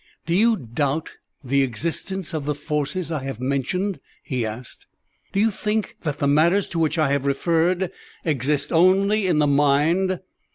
"Do 0.25 0.33
you 0.33 0.57
doubt 0.57 1.11
the 1.43 1.61
existence 1.61 2.33
of 2.33 2.45
the 2.45 2.55
forces 2.55 3.11
I 3.11 3.23
have 3.23 3.39
mentioned?" 3.39 3.99
he 4.23 4.47
asked. 4.47 4.87
"Do 5.31 5.39
you 5.39 5.51
think 5.51 5.95
that 6.01 6.17
the 6.17 6.25
matters 6.27 6.65
to 6.69 6.79
which 6.79 6.97
I 6.97 7.11
have 7.11 7.27
referred 7.27 7.91
exist 8.25 8.71
only 8.73 9.27
in 9.27 9.37
the 9.37 9.45
mind? 9.45 10.19